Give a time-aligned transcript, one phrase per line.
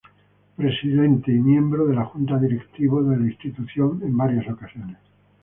[0.55, 4.97] Presidente y miembro de la junta directiva de la institución en varias ocasiones.